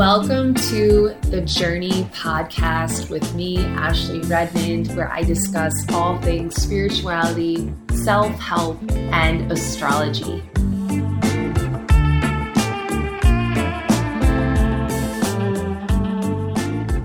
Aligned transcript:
Welcome 0.00 0.54
to 0.54 1.14
the 1.24 1.42
Journey 1.42 2.04
podcast 2.04 3.10
with 3.10 3.34
me, 3.34 3.58
Ashley 3.58 4.20
Redmond, 4.20 4.88
where 4.96 5.12
I 5.12 5.22
discuss 5.22 5.74
all 5.92 6.18
things 6.22 6.54
spirituality, 6.56 7.70
self 7.92 8.32
help, 8.40 8.78
and 9.12 9.52
astrology. 9.52 10.42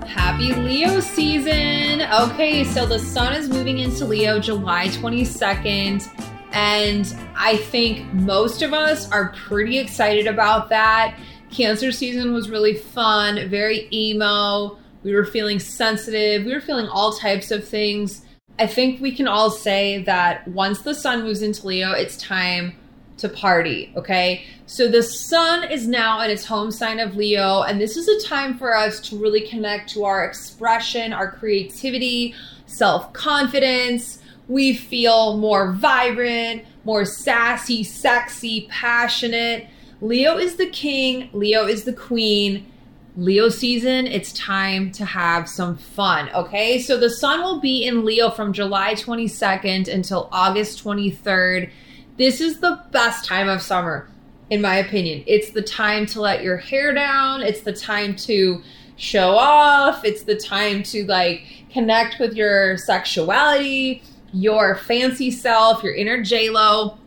Happy 0.06 0.54
Leo 0.54 1.00
season! 1.00 2.00
Okay, 2.00 2.64
so 2.64 2.86
the 2.86 2.98
sun 2.98 3.34
is 3.34 3.50
moving 3.50 3.80
into 3.80 4.06
Leo 4.06 4.40
July 4.40 4.88
22nd, 4.88 6.08
and 6.52 7.14
I 7.36 7.58
think 7.58 8.10
most 8.14 8.62
of 8.62 8.72
us 8.72 9.12
are 9.12 9.34
pretty 9.34 9.76
excited 9.76 10.26
about 10.26 10.70
that 10.70 11.14
Cancer 11.50 11.92
season 11.92 12.32
was 12.32 12.50
really 12.50 12.74
fun, 12.74 13.48
very 13.48 13.88
emo. 13.92 14.78
We 15.02 15.14
were 15.14 15.24
feeling 15.24 15.58
sensitive. 15.58 16.44
We 16.44 16.52
were 16.52 16.60
feeling 16.60 16.88
all 16.88 17.12
types 17.12 17.50
of 17.50 17.66
things. 17.66 18.22
I 18.58 18.66
think 18.66 19.00
we 19.00 19.14
can 19.14 19.28
all 19.28 19.50
say 19.50 20.02
that 20.04 20.48
once 20.48 20.80
the 20.80 20.94
sun 20.94 21.22
moves 21.22 21.42
into 21.42 21.66
Leo, 21.66 21.92
it's 21.92 22.16
time 22.16 22.74
to 23.18 23.28
party, 23.28 23.92
okay? 23.96 24.44
So 24.66 24.88
the 24.88 25.02
sun 25.02 25.70
is 25.70 25.86
now 25.86 26.20
in 26.22 26.30
its 26.30 26.44
home 26.44 26.70
sign 26.70 26.98
of 26.98 27.16
Leo, 27.16 27.62
and 27.62 27.80
this 27.80 27.96
is 27.96 28.08
a 28.08 28.26
time 28.26 28.58
for 28.58 28.76
us 28.76 29.00
to 29.08 29.16
really 29.16 29.42
connect 29.42 29.90
to 29.90 30.04
our 30.04 30.24
expression, 30.24 31.12
our 31.12 31.30
creativity, 31.30 32.34
self 32.66 33.12
confidence. 33.12 34.20
We 34.48 34.74
feel 34.74 35.36
more 35.36 35.72
vibrant, 35.72 36.64
more 36.84 37.04
sassy, 37.04 37.84
sexy, 37.84 38.68
passionate. 38.70 39.66
Leo 40.00 40.36
is 40.36 40.56
the 40.56 40.66
king, 40.66 41.30
Leo 41.32 41.66
is 41.66 41.84
the 41.84 41.92
queen. 41.92 42.70
Leo 43.16 43.48
season, 43.48 44.06
it's 44.06 44.30
time 44.34 44.92
to 44.92 45.06
have 45.06 45.48
some 45.48 45.74
fun, 45.74 46.28
okay? 46.34 46.78
So 46.78 46.98
the 46.98 47.08
sun 47.08 47.40
will 47.40 47.60
be 47.60 47.86
in 47.86 48.04
Leo 48.04 48.28
from 48.28 48.52
July 48.52 48.92
22nd 48.92 49.88
until 49.88 50.28
August 50.30 50.84
23rd. 50.84 51.70
This 52.18 52.42
is 52.42 52.60
the 52.60 52.82
best 52.90 53.24
time 53.24 53.48
of 53.48 53.62
summer, 53.62 54.06
in 54.50 54.60
my 54.60 54.76
opinion. 54.76 55.24
It's 55.26 55.50
the 55.50 55.62
time 55.62 56.04
to 56.06 56.20
let 56.20 56.42
your 56.42 56.58
hair 56.58 56.92
down, 56.92 57.40
it's 57.40 57.62
the 57.62 57.72
time 57.72 58.16
to 58.16 58.60
show 58.96 59.30
off, 59.30 60.04
it's 60.04 60.24
the 60.24 60.36
time 60.36 60.82
to 60.82 61.06
like 61.06 61.64
connect 61.70 62.20
with 62.20 62.34
your 62.34 62.76
sexuality, 62.76 64.02
your 64.34 64.76
fancy 64.76 65.30
self, 65.30 65.82
your 65.82 65.94
inner 65.94 66.22
J-Lo 66.22 66.98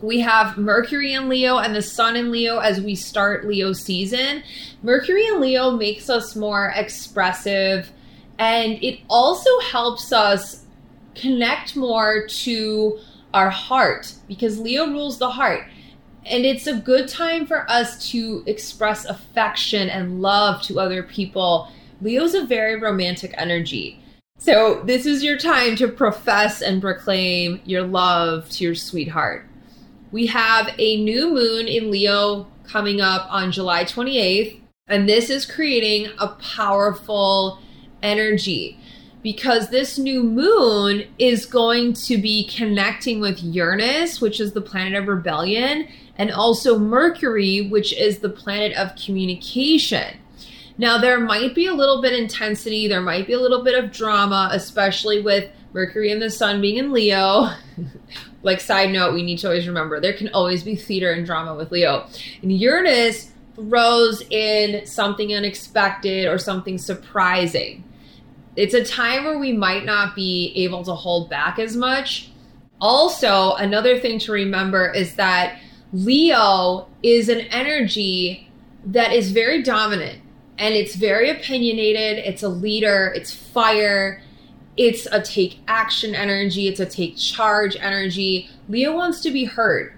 we 0.00 0.20
have 0.20 0.56
Mercury 0.56 1.14
in 1.14 1.28
Leo 1.28 1.58
and 1.58 1.74
the 1.74 1.82
Sun 1.82 2.16
in 2.16 2.30
Leo 2.30 2.58
as 2.58 2.80
we 2.80 2.94
start 2.94 3.46
Leo 3.46 3.72
season. 3.72 4.42
Mercury 4.82 5.26
in 5.26 5.40
Leo 5.40 5.72
makes 5.72 6.08
us 6.08 6.36
more 6.36 6.72
expressive 6.76 7.90
and 8.38 8.82
it 8.82 9.00
also 9.08 9.50
helps 9.60 10.12
us 10.12 10.64
connect 11.16 11.74
more 11.74 12.26
to 12.28 12.98
our 13.34 13.50
heart 13.50 14.14
because 14.28 14.60
Leo 14.60 14.86
rules 14.86 15.18
the 15.18 15.30
heart. 15.30 15.64
And 16.24 16.44
it's 16.44 16.66
a 16.66 16.76
good 16.76 17.08
time 17.08 17.46
for 17.46 17.68
us 17.70 18.10
to 18.10 18.44
express 18.46 19.04
affection 19.06 19.88
and 19.88 20.22
love 20.22 20.62
to 20.62 20.78
other 20.78 21.02
people. 21.02 21.72
Leo's 22.00 22.34
a 22.34 22.44
very 22.44 22.78
romantic 22.78 23.34
energy. 23.36 24.00
So, 24.40 24.82
this 24.84 25.04
is 25.04 25.24
your 25.24 25.36
time 25.36 25.74
to 25.76 25.88
profess 25.88 26.62
and 26.62 26.80
proclaim 26.80 27.60
your 27.64 27.82
love 27.82 28.48
to 28.50 28.64
your 28.64 28.76
sweetheart 28.76 29.48
we 30.10 30.26
have 30.26 30.70
a 30.78 31.02
new 31.02 31.32
moon 31.32 31.66
in 31.68 31.90
Leo 31.90 32.46
coming 32.64 33.00
up 33.00 33.26
on 33.30 33.52
July 33.52 33.84
28th, 33.84 34.60
and 34.86 35.08
this 35.08 35.30
is 35.30 35.44
creating 35.44 36.10
a 36.18 36.28
powerful 36.28 37.58
energy 38.02 38.78
because 39.22 39.68
this 39.68 39.98
new 39.98 40.22
moon 40.22 41.04
is 41.18 41.44
going 41.44 41.92
to 41.92 42.16
be 42.16 42.44
connecting 42.48 43.20
with 43.20 43.42
Uranus, 43.42 44.20
which 44.20 44.40
is 44.40 44.52
the 44.52 44.60
planet 44.60 44.94
of 44.94 45.08
rebellion, 45.08 45.88
and 46.16 46.30
also 46.30 46.78
Mercury, 46.78 47.68
which 47.68 47.92
is 47.92 48.18
the 48.18 48.28
planet 48.28 48.76
of 48.76 48.94
communication. 48.96 50.16
Now, 50.78 50.96
there 50.96 51.18
might 51.18 51.54
be 51.54 51.66
a 51.66 51.74
little 51.74 52.00
bit 52.00 52.12
of 52.12 52.20
intensity, 52.20 52.86
there 52.86 53.00
might 53.00 53.26
be 53.26 53.32
a 53.32 53.40
little 53.40 53.64
bit 53.64 53.82
of 53.82 53.92
drama, 53.92 54.50
especially 54.52 55.20
with 55.20 55.50
Mercury 55.72 56.12
and 56.12 56.22
the 56.22 56.30
Sun 56.30 56.60
being 56.60 56.76
in 56.76 56.92
Leo. 56.92 57.50
like 58.42 58.60
side 58.60 58.90
note, 58.90 59.14
we 59.14 59.22
need 59.22 59.38
to 59.38 59.48
always 59.48 59.66
remember 59.66 60.00
there 60.00 60.12
can 60.12 60.28
always 60.30 60.62
be 60.62 60.76
theater 60.76 61.12
and 61.12 61.26
drama 61.26 61.54
with 61.54 61.72
Leo. 61.72 62.06
And 62.42 62.52
Uranus 62.52 63.32
throws 63.54 64.22
in 64.30 64.86
something 64.86 65.34
unexpected 65.34 66.26
or 66.26 66.38
something 66.38 66.78
surprising. 66.78 67.84
It's 68.54 68.74
a 68.74 68.84
time 68.84 69.24
where 69.24 69.38
we 69.38 69.52
might 69.52 69.84
not 69.84 70.14
be 70.14 70.52
able 70.56 70.84
to 70.84 70.94
hold 70.94 71.28
back 71.28 71.58
as 71.58 71.76
much. 71.76 72.30
Also, 72.80 73.54
another 73.54 73.98
thing 73.98 74.18
to 74.20 74.32
remember 74.32 74.92
is 74.92 75.16
that 75.16 75.60
Leo 75.92 76.88
is 77.02 77.28
an 77.28 77.40
energy 77.40 78.48
that 78.86 79.12
is 79.12 79.32
very 79.32 79.62
dominant 79.62 80.20
and 80.58 80.74
it's 80.74 80.94
very 80.94 81.30
opinionated, 81.30 82.18
it's 82.24 82.42
a 82.42 82.48
leader, 82.48 83.12
it's 83.14 83.32
fire 83.32 84.22
it's 84.78 85.06
a 85.10 85.20
take 85.20 85.58
action 85.66 86.14
energy, 86.14 86.68
it's 86.68 86.78
a 86.78 86.86
take 86.86 87.16
charge 87.16 87.76
energy. 87.76 88.48
Leo 88.68 88.94
wants 88.94 89.20
to 89.22 89.30
be 89.32 89.44
heard. 89.44 89.92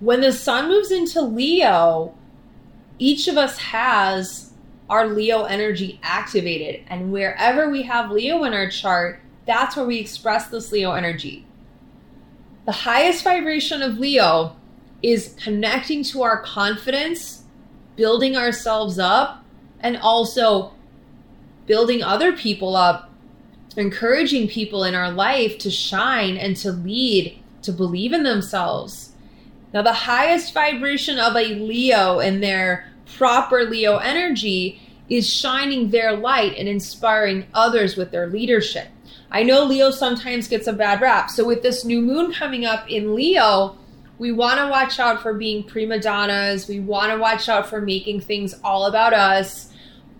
When 0.00 0.22
the 0.22 0.32
sun 0.32 0.68
moves 0.68 0.90
into 0.90 1.20
Leo, 1.20 2.14
each 2.98 3.28
of 3.28 3.36
us 3.36 3.58
has 3.58 4.52
our 4.88 5.06
Leo 5.06 5.44
energy 5.44 6.00
activated. 6.02 6.82
And 6.88 7.12
wherever 7.12 7.68
we 7.68 7.82
have 7.82 8.10
Leo 8.10 8.44
in 8.44 8.54
our 8.54 8.70
chart, 8.70 9.20
that's 9.46 9.76
where 9.76 9.84
we 9.84 9.98
express 9.98 10.48
this 10.48 10.72
Leo 10.72 10.92
energy. 10.92 11.46
The 12.64 12.72
highest 12.72 13.24
vibration 13.24 13.82
of 13.82 13.98
Leo 13.98 14.56
is 15.02 15.36
connecting 15.42 16.04
to 16.04 16.22
our 16.22 16.40
confidence, 16.40 17.44
building 17.96 18.34
ourselves 18.34 18.98
up, 18.98 19.44
and 19.80 19.98
also 19.98 20.72
building 21.66 22.02
other 22.02 22.32
people 22.32 22.76
up 22.76 23.11
encouraging 23.78 24.48
people 24.48 24.84
in 24.84 24.94
our 24.94 25.10
life 25.10 25.58
to 25.58 25.70
shine 25.70 26.36
and 26.36 26.56
to 26.58 26.72
lead, 26.72 27.38
to 27.62 27.72
believe 27.72 28.12
in 28.12 28.22
themselves. 28.22 29.12
Now, 29.72 29.82
the 29.82 29.92
highest 29.92 30.52
vibration 30.52 31.18
of 31.18 31.34
a 31.34 31.54
Leo 31.54 32.18
in 32.18 32.40
their 32.40 32.92
proper 33.16 33.64
Leo 33.64 33.96
energy 33.96 34.80
is 35.08 35.28
shining 35.28 35.90
their 35.90 36.12
light 36.12 36.56
and 36.56 36.68
inspiring 36.68 37.46
others 37.54 37.96
with 37.96 38.10
their 38.10 38.26
leadership. 38.26 38.88
I 39.30 39.42
know 39.42 39.64
Leo 39.64 39.90
sometimes 39.90 40.48
gets 40.48 40.66
a 40.66 40.72
bad 40.72 41.00
rap. 41.00 41.30
So, 41.30 41.44
with 41.44 41.62
this 41.62 41.84
new 41.84 42.02
moon 42.02 42.32
coming 42.32 42.66
up 42.66 42.88
in 42.90 43.14
Leo, 43.14 43.78
we 44.18 44.30
want 44.30 44.60
to 44.60 44.68
watch 44.68 45.00
out 45.00 45.22
for 45.22 45.32
being 45.32 45.64
prima 45.64 45.98
donnas. 45.98 46.68
We 46.68 46.80
want 46.80 47.12
to 47.12 47.18
watch 47.18 47.48
out 47.48 47.68
for 47.68 47.80
making 47.80 48.20
things 48.20 48.54
all 48.62 48.86
about 48.86 49.14
us, 49.14 49.72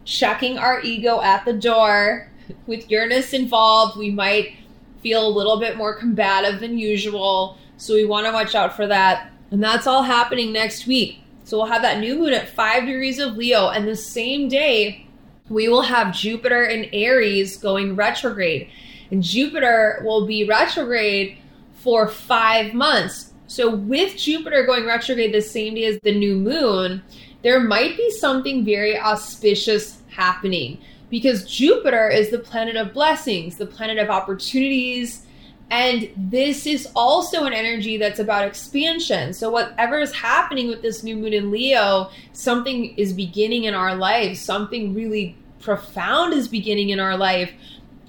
checking 0.04 0.58
our 0.58 0.80
ego 0.80 1.20
at 1.20 1.44
the 1.44 1.52
door, 1.52 2.28
with 2.66 2.90
Uranus 2.90 3.32
involved, 3.32 3.96
we 3.96 4.10
might 4.10 4.54
feel 5.02 5.26
a 5.26 5.28
little 5.28 5.58
bit 5.58 5.76
more 5.76 5.94
combative 5.94 6.60
than 6.60 6.78
usual. 6.78 7.58
So 7.76 7.94
we 7.94 8.04
want 8.04 8.26
to 8.26 8.32
watch 8.32 8.54
out 8.54 8.76
for 8.76 8.86
that. 8.86 9.32
And 9.50 9.62
that's 9.62 9.86
all 9.86 10.02
happening 10.02 10.52
next 10.52 10.86
week. 10.86 11.18
So 11.44 11.58
we'll 11.58 11.66
have 11.66 11.82
that 11.82 11.98
new 11.98 12.16
moon 12.16 12.32
at 12.32 12.48
five 12.48 12.86
degrees 12.86 13.18
of 13.18 13.36
Leo. 13.36 13.68
And 13.68 13.86
the 13.86 13.96
same 13.96 14.48
day, 14.48 15.06
we 15.48 15.68
will 15.68 15.82
have 15.82 16.14
Jupiter 16.14 16.64
and 16.64 16.88
Aries 16.92 17.56
going 17.56 17.96
retrograde. 17.96 18.70
And 19.10 19.22
Jupiter 19.22 20.02
will 20.04 20.26
be 20.26 20.44
retrograde 20.44 21.36
for 21.74 22.08
five 22.08 22.72
months. 22.72 23.32
So 23.48 23.74
with 23.74 24.16
Jupiter 24.16 24.64
going 24.64 24.86
retrograde 24.86 25.34
the 25.34 25.42
same 25.42 25.74
day 25.74 25.84
as 25.84 25.98
the 26.00 26.16
new 26.16 26.36
moon, 26.36 27.02
there 27.42 27.60
might 27.60 27.96
be 27.96 28.10
something 28.12 28.64
very 28.64 28.98
auspicious 28.98 30.00
happening 30.08 30.78
because 31.12 31.44
Jupiter 31.44 32.08
is 32.08 32.30
the 32.30 32.38
planet 32.38 32.74
of 32.74 32.94
blessings, 32.94 33.58
the 33.58 33.66
planet 33.66 33.98
of 33.98 34.08
opportunities. 34.08 35.26
And 35.70 36.08
this 36.16 36.66
is 36.66 36.88
also 36.96 37.44
an 37.44 37.52
energy 37.52 37.98
that's 37.98 38.18
about 38.18 38.46
expansion. 38.46 39.34
So, 39.34 39.50
whatever 39.50 39.98
is 39.98 40.10
happening 40.14 40.68
with 40.68 40.80
this 40.80 41.02
new 41.02 41.16
moon 41.16 41.34
in 41.34 41.50
Leo, 41.50 42.10
something 42.32 42.96
is 42.96 43.12
beginning 43.12 43.64
in 43.64 43.74
our 43.74 43.94
life, 43.94 44.38
something 44.38 44.94
really 44.94 45.36
profound 45.60 46.32
is 46.32 46.48
beginning 46.48 46.88
in 46.88 46.98
our 46.98 47.18
life. 47.18 47.52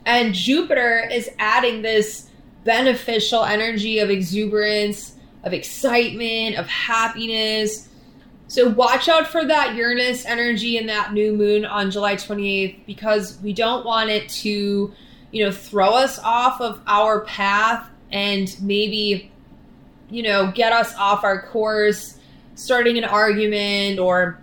And 0.06 0.34
Jupiter 0.34 1.06
is 1.12 1.30
adding 1.40 1.82
this 1.82 2.30
beneficial 2.64 3.44
energy 3.44 4.00
of 4.00 4.10
exuberance, 4.10 5.16
of 5.44 5.52
excitement, 5.52 6.56
of 6.56 6.68
happiness 6.68 7.90
so 8.48 8.70
watch 8.70 9.10
out 9.10 9.28
for 9.28 9.46
that 9.46 9.76
Uranus 9.76 10.26
energy 10.26 10.78
and 10.78 10.88
that 10.90 11.14
new 11.14 11.34
moon 11.34 11.66
on 11.66 11.92
July 11.92 12.16
28th 12.16 12.86
because 12.86 13.40
we 13.42 13.54
don't 13.54 13.86
want 13.86 14.10
it 14.10 14.30
to, 14.30 14.94
you 15.32 15.44
know, 15.44 15.52
throw 15.52 15.92
us 15.92 16.20
off 16.20 16.62
of 16.62 16.82
our 16.86 17.22
path 17.22 17.90
and 18.12 18.56
maybe, 18.62 19.32
you 20.10 20.24
know, 20.24 20.52
get 20.52 20.72
us 20.72 20.94
off 20.96 21.24
our 21.24 21.48
course, 21.48 22.20
starting 22.56 22.98
an 22.98 23.06
argument 23.06 24.00
or, 24.00 24.40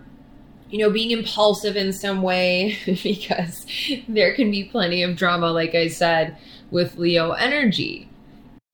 you 0.69 0.79
know, 0.79 0.89
being 0.89 1.11
impulsive 1.11 1.77
in 1.77 1.93
some 1.93 2.21
way 2.21 2.77
because 3.03 3.65
there 4.07 4.33
can 4.33 4.51
be 4.51 4.63
plenty 4.65 5.03
of 5.03 5.15
drama, 5.15 5.51
like 5.51 5.75
I 5.75 5.87
said, 5.87 6.37
with 6.71 6.97
Leo 6.97 7.31
energy. 7.31 8.09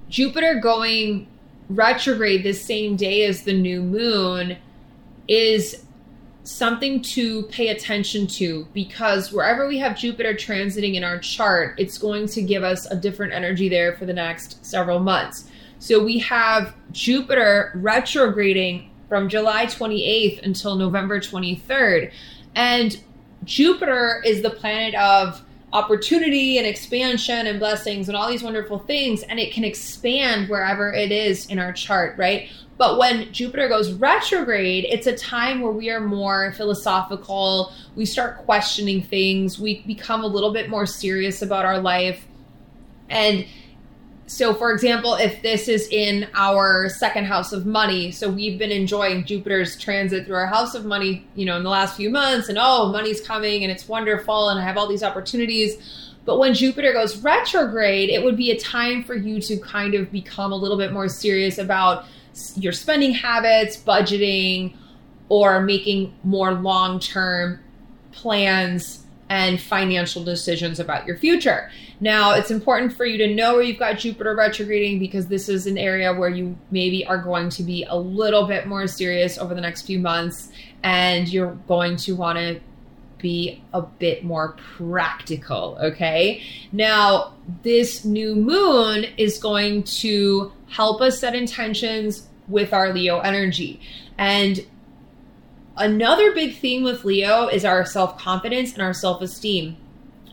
Jupiter 0.09 0.55
going 0.61 1.27
retrograde 1.69 2.43
the 2.43 2.53
same 2.53 2.95
day 2.95 3.25
as 3.25 3.43
the 3.43 3.53
new 3.53 3.83
moon 3.83 4.57
is 5.27 5.83
something 6.43 7.01
to 7.01 7.43
pay 7.43 7.69
attention 7.69 8.25
to 8.25 8.65
because 8.73 9.33
wherever 9.33 9.67
we 9.67 9.77
have 9.77 9.97
Jupiter 9.97 10.33
transiting 10.33 10.95
in 10.95 11.03
our 11.03 11.19
chart, 11.19 11.75
it's 11.77 11.97
going 11.97 12.27
to 12.27 12.41
give 12.41 12.63
us 12.63 12.85
a 12.89 12.95
different 12.95 13.33
energy 13.33 13.67
there 13.67 13.95
for 13.97 14.05
the 14.05 14.13
next 14.13 14.65
several 14.65 14.99
months. 14.99 15.49
So 15.79 16.03
we 16.03 16.19
have 16.19 16.73
Jupiter 16.91 17.71
retrograding 17.75 18.89
from 19.09 19.29
July 19.29 19.65
28th 19.65 20.41
until 20.43 20.75
November 20.75 21.19
23rd. 21.19 22.11
And 22.55 22.97
Jupiter 23.43 24.21
is 24.25 24.41
the 24.41 24.49
planet 24.49 24.95
of 24.95 25.41
opportunity 25.73 26.57
and 26.57 26.65
expansion 26.65 27.45
and 27.45 27.59
blessings 27.59 28.07
and 28.07 28.15
all 28.15 28.29
these 28.29 28.41
wonderful 28.41 28.79
things 28.79 29.21
and 29.23 29.37
it 29.37 29.51
can 29.51 29.65
expand 29.65 30.47
wherever 30.47 30.93
it 30.93 31.11
is 31.11 31.45
in 31.47 31.59
our 31.59 31.73
chart 31.73 32.17
right 32.17 32.49
but 32.77 32.97
when 32.97 33.31
jupiter 33.33 33.67
goes 33.67 33.91
retrograde 33.93 34.85
it's 34.89 35.07
a 35.07 35.15
time 35.15 35.61
where 35.61 35.71
we 35.71 35.89
are 35.89 35.99
more 35.99 36.53
philosophical. 36.53 37.71
We 37.95 38.05
start 38.05 38.37
questioning 38.45 39.01
things. 39.01 39.59
We 39.59 39.81
become 39.83 40.23
a 40.23 40.27
little 40.27 40.51
bit 40.51 40.69
more 40.69 40.85
serious 40.85 41.41
about 41.41 41.65
our 41.65 41.79
life. 41.79 42.25
And 43.09 43.45
so 44.25 44.53
for 44.53 44.73
example 44.73 45.15
if 45.15 45.41
this 45.41 45.69
is 45.69 45.87
in 45.89 46.27
our 46.33 46.89
second 46.89 47.23
house 47.23 47.53
of 47.53 47.65
money 47.65 48.11
so 48.11 48.29
we've 48.29 48.59
been 48.59 48.71
enjoying 48.71 49.23
jupiter's 49.23 49.79
transit 49.79 50.25
through 50.25 50.35
our 50.35 50.47
house 50.47 50.75
of 50.75 50.83
money 50.83 51.25
you 51.35 51.45
know 51.45 51.55
in 51.55 51.63
the 51.63 51.69
last 51.69 51.95
few 51.95 52.09
months 52.09 52.49
and 52.49 52.57
oh 52.59 52.91
money's 52.91 53.21
coming 53.21 53.63
and 53.63 53.71
it's 53.71 53.87
wonderful 53.87 54.49
and 54.49 54.59
i 54.59 54.63
have 54.63 54.77
all 54.77 54.87
these 54.87 55.01
opportunities. 55.01 55.77
But 56.25 56.39
when 56.39 56.53
jupiter 56.53 56.91
goes 56.91 57.15
retrograde 57.23 58.09
it 58.09 58.21
would 58.21 58.35
be 58.35 58.51
a 58.51 58.59
time 58.59 59.01
for 59.01 59.15
you 59.15 59.39
to 59.43 59.57
kind 59.59 59.93
of 59.93 60.11
become 60.11 60.51
a 60.51 60.57
little 60.57 60.77
bit 60.77 60.91
more 60.91 61.07
serious 61.07 61.57
about 61.57 62.03
your 62.55 62.73
spending 62.73 63.13
habits 63.13 63.77
budgeting 63.77 64.75
or 65.29 65.61
making 65.61 66.13
more 66.23 66.53
long-term 66.53 67.59
plans 68.11 69.03
and 69.29 69.59
financial 69.59 70.23
decisions 70.23 70.79
about 70.79 71.05
your 71.05 71.17
future. 71.17 71.69
Now, 71.99 72.33
it's 72.33 72.51
important 72.51 72.93
for 72.93 73.05
you 73.05 73.17
to 73.17 73.33
know 73.33 73.55
where 73.55 73.63
you've 73.63 73.79
got 73.79 73.97
Jupiter 73.97 74.35
retrograding 74.35 74.99
because 74.99 75.27
this 75.27 75.49
is 75.49 75.67
an 75.67 75.77
area 75.77 76.13
where 76.13 76.29
you 76.29 76.57
maybe 76.71 77.05
are 77.05 77.17
going 77.17 77.49
to 77.49 77.63
be 77.63 77.83
a 77.89 77.97
little 77.97 78.47
bit 78.47 78.67
more 78.67 78.87
serious 78.87 79.37
over 79.37 79.53
the 79.53 79.61
next 79.61 79.81
few 79.83 79.99
months 79.99 80.49
and 80.83 81.27
you're 81.27 81.55
going 81.67 81.97
to 81.97 82.15
want 82.15 82.37
to 82.37 82.61
be 83.17 83.63
a 83.73 83.81
bit 83.81 84.23
more 84.23 84.55
practical, 84.77 85.77
okay? 85.81 86.41
Now, 86.71 87.33
this 87.63 88.05
new 88.05 88.35
moon 88.35 89.05
is 89.17 89.37
going 89.37 89.83
to 89.83 90.51
help 90.69 91.01
us 91.01 91.19
set 91.19 91.35
intentions 91.35 92.27
with 92.47 92.73
our 92.73 92.93
Leo 92.93 93.19
energy. 93.19 93.81
And 94.17 94.65
Another 95.77 96.33
big 96.33 96.57
theme 96.57 96.83
with 96.83 97.05
Leo 97.05 97.47
is 97.47 97.63
our 97.63 97.85
self 97.85 98.17
confidence 98.17 98.73
and 98.73 98.81
our 98.81 98.93
self 98.93 99.21
esteem. 99.21 99.77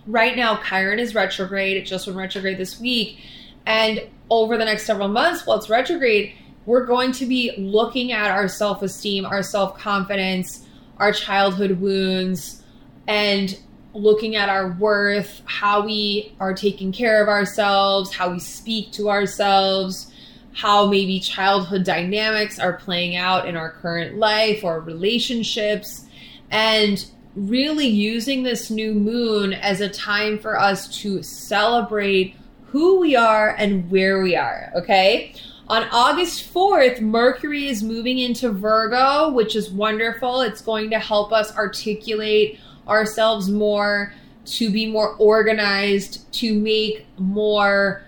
Right 0.06 0.36
now, 0.36 0.56
Chiron 0.62 0.98
is 0.98 1.14
retrograde. 1.14 1.76
It 1.76 1.84
just 1.84 2.06
went 2.06 2.18
retrograde 2.18 2.56
this 2.56 2.80
week. 2.80 3.18
And 3.66 4.02
over 4.30 4.56
the 4.56 4.64
next 4.64 4.86
several 4.86 5.08
months, 5.08 5.46
while 5.46 5.58
it's 5.58 5.68
retrograde, 5.68 6.32
we're 6.64 6.86
going 6.86 7.12
to 7.12 7.26
be 7.26 7.52
looking 7.58 8.10
at 8.12 8.30
our 8.30 8.48
self 8.48 8.82
esteem, 8.82 9.26
our 9.26 9.42
self 9.42 9.78
confidence, 9.78 10.66
our 10.96 11.12
childhood 11.12 11.72
wounds, 11.72 12.62
and 13.06 13.58
looking 13.92 14.34
at 14.34 14.48
our 14.48 14.72
worth, 14.72 15.42
how 15.44 15.84
we 15.84 16.34
are 16.40 16.54
taking 16.54 16.92
care 16.92 17.22
of 17.22 17.28
ourselves, 17.28 18.12
how 18.12 18.30
we 18.30 18.40
speak 18.40 18.90
to 18.92 19.08
ourselves, 19.08 20.10
how 20.52 20.86
maybe 20.86 21.20
childhood 21.20 21.84
dynamics 21.84 22.58
are 22.58 22.74
playing 22.74 23.16
out 23.16 23.48
in 23.48 23.56
our 23.56 23.70
current 23.70 24.16
life 24.16 24.64
or 24.64 24.80
relationships, 24.80 26.06
and 26.50 27.06
really 27.36 27.86
using 27.86 28.42
this 28.42 28.70
new 28.70 28.94
moon 28.94 29.52
as 29.52 29.80
a 29.80 29.88
time 29.88 30.38
for 30.38 30.58
us 30.58 31.00
to 31.00 31.22
celebrate 31.22 32.36
who 32.66 33.00
we 33.00 33.14
are 33.16 33.50
and 33.50 33.90
where 33.90 34.22
we 34.22 34.36
are, 34.36 34.72
okay? 34.74 35.34
On 35.68 35.84
August 35.90 36.52
4th, 36.52 37.00
Mercury 37.00 37.68
is 37.68 37.82
moving 37.82 38.18
into 38.18 38.50
Virgo, 38.50 39.30
which 39.30 39.56
is 39.56 39.70
wonderful. 39.70 40.42
It's 40.42 40.60
going 40.60 40.90
to 40.90 40.98
help 40.98 41.32
us 41.32 41.56
articulate 41.56 42.60
ourselves 42.88 43.48
more, 43.48 44.12
to 44.44 44.70
be 44.70 44.86
more 44.86 45.14
organized, 45.16 46.30
to 46.34 46.54
make 46.54 47.06
more 47.18 48.04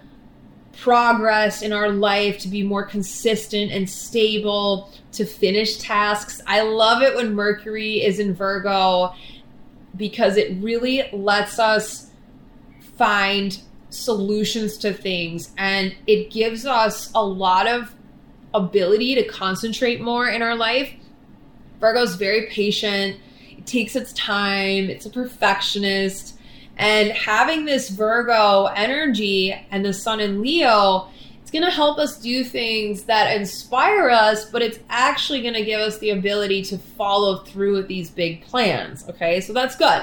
progress 0.76 1.62
in 1.62 1.72
our 1.72 1.88
life, 1.88 2.38
to 2.38 2.48
be 2.48 2.62
more 2.62 2.84
consistent 2.84 3.72
and 3.72 3.88
stable, 3.88 4.90
to 5.12 5.24
finish 5.24 5.78
tasks. 5.78 6.40
I 6.46 6.62
love 6.62 7.02
it 7.02 7.16
when 7.16 7.34
Mercury 7.34 8.04
is 8.04 8.18
in 8.18 8.34
Virgo 8.34 9.14
because 9.96 10.36
it 10.36 10.62
really 10.62 11.08
lets 11.12 11.58
us 11.58 12.10
find 12.96 13.58
solutions 13.88 14.76
to 14.76 14.92
things 14.92 15.52
and 15.56 15.94
it 16.06 16.30
gives 16.30 16.66
us 16.66 17.10
a 17.14 17.24
lot 17.24 17.66
of 17.66 17.94
ability 18.52 19.14
to 19.14 19.24
concentrate 19.24 20.00
more 20.00 20.28
in 20.28 20.42
our 20.42 20.54
life. 20.54 20.92
Virgo's 21.80 22.16
very 22.16 22.46
patient, 22.46 23.18
takes 23.66 23.96
its 23.96 24.12
time, 24.12 24.88
it's 24.90 25.06
a 25.06 25.10
perfectionist 25.10 26.36
and 26.76 27.10
having 27.10 27.64
this 27.64 27.88
Virgo 27.88 28.66
energy 28.66 29.54
and 29.70 29.84
the 29.84 29.92
sun 29.92 30.20
in 30.20 30.42
Leo, 30.42 31.08
it's 31.40 31.50
going 31.50 31.64
to 31.64 31.70
help 31.70 31.98
us 31.98 32.18
do 32.18 32.44
things 32.44 33.04
that 33.04 33.34
inspire 33.34 34.10
us, 34.10 34.50
but 34.50 34.62
it's 34.62 34.78
actually 34.90 35.40
going 35.40 35.54
to 35.54 35.64
give 35.64 35.80
us 35.80 35.98
the 35.98 36.10
ability 36.10 36.62
to 36.64 36.78
follow 36.78 37.38
through 37.38 37.74
with 37.74 37.88
these 37.88 38.10
big 38.10 38.42
plans. 38.42 39.08
Okay, 39.08 39.40
so 39.40 39.52
that's 39.52 39.76
good. 39.76 40.02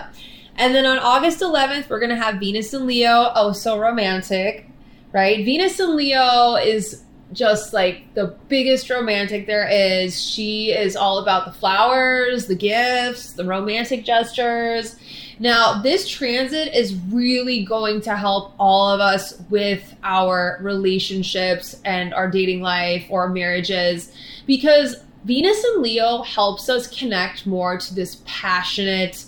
And 0.56 0.74
then 0.74 0.86
on 0.86 0.98
August 1.00 1.42
11th, 1.42 1.90
we're 1.90 2.00
going 2.00 2.10
to 2.10 2.16
have 2.16 2.40
Venus 2.40 2.74
and 2.74 2.88
Leo. 2.88 3.32
Oh, 3.36 3.52
so 3.52 3.78
romantic, 3.78 4.68
right? 5.12 5.44
Venus 5.46 5.80
and 5.80 5.96
Leo 5.96 6.56
is 6.56 7.04
just 7.34 7.74
like 7.74 8.14
the 8.14 8.36
biggest 8.48 8.90
romantic 8.90 9.48
there 9.48 9.68
is. 9.68 10.22
She 10.22 10.72
is 10.72 10.96
all 10.96 11.18
about 11.18 11.46
the 11.46 11.52
flowers, 11.52 12.48
the 12.48 12.56
gifts, 12.56 13.34
the 13.34 13.46
romantic 13.46 14.06
gestures. 14.06 14.96
Now, 15.40 15.82
this 15.82 16.08
transit 16.08 16.74
is 16.74 16.96
really 17.10 17.66
going 17.66 18.02
to 18.02 18.16
help 18.16 18.54
all 18.60 18.90
of 18.90 19.00
us 19.00 19.42
with 19.50 19.96
our 20.04 20.60
relationships 20.62 21.82
and 21.84 22.14
our 22.14 22.30
dating 22.30 22.62
life 22.62 23.06
or 23.10 23.30
marriages 23.30 24.14
because 24.46 25.04
Venus 25.26 25.64
and 25.64 25.82
Leo 25.82 26.22
helps 26.22 26.70
us 26.70 26.88
connect 26.88 27.48
more 27.48 27.78
to 27.78 27.96
this 27.96 28.22
passionate 28.26 29.26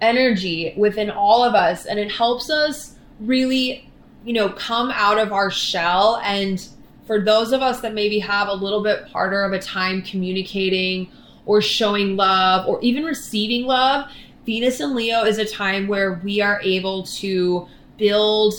energy 0.00 0.72
within 0.76 1.10
all 1.10 1.44
of 1.44 1.54
us 1.54 1.84
and 1.84 1.98
it 1.98 2.10
helps 2.10 2.48
us 2.48 2.96
really, 3.20 3.90
you 4.24 4.32
know, 4.32 4.48
come 4.48 4.90
out 4.94 5.18
of 5.18 5.32
our 5.32 5.50
shell 5.50 6.20
and 6.24 6.66
for 7.10 7.18
those 7.18 7.50
of 7.50 7.60
us 7.60 7.80
that 7.80 7.92
maybe 7.92 8.20
have 8.20 8.46
a 8.46 8.54
little 8.54 8.84
bit 8.84 9.02
harder 9.08 9.42
of 9.42 9.52
a 9.52 9.58
time 9.58 10.00
communicating 10.00 11.10
or 11.44 11.60
showing 11.60 12.14
love 12.14 12.68
or 12.68 12.80
even 12.82 13.02
receiving 13.02 13.66
love, 13.66 14.08
Venus 14.46 14.78
and 14.78 14.94
Leo 14.94 15.24
is 15.24 15.38
a 15.38 15.44
time 15.44 15.88
where 15.88 16.20
we 16.22 16.40
are 16.40 16.60
able 16.62 17.02
to 17.02 17.66
build 17.98 18.54